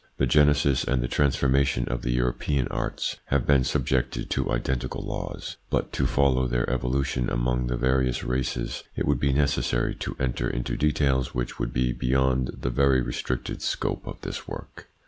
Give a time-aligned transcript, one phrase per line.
[0.17, 5.57] The genesis and the transformation of the European arts have been subjected to identical laws;
[5.69, 10.49] but to follow their evolution among the various races it would be necessary to enter
[10.49, 14.87] into details which would be beyond the very restricted scope of this work.